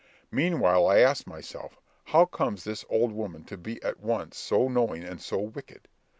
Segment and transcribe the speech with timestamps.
[0.31, 5.03] Meanwhile, I asked myself, how comes this old woman to be at once so knowing
[5.03, 5.87] and so wicked?